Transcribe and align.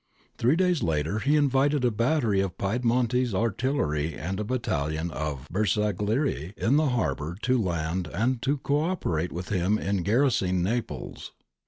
Three 0.39 0.55
days 0.55 0.81
later 0.81 1.19
he 1.19 1.35
invited 1.35 1.85
a 1.85 1.91
battery 1.91 2.39
of 2.41 2.57
Piedmontese 2.57 3.35
artillery 3.35 4.15
and 4.15 4.39
a 4.39 4.43
battalion 4.43 5.11
of 5.11 5.47
Bersaglieri 5.51 6.53
in 6.57 6.77
the 6.77 6.89
harbour 6.89 7.37
to 7.43 7.61
land 7.61 8.07
and 8.07 8.41
co 8.63 8.79
operate 8.79 9.31
with 9.31 9.49
him 9.49 9.77
in 9.77 9.97
garrison 10.01 10.47
ing 10.49 10.63
Naples. 10.63 11.33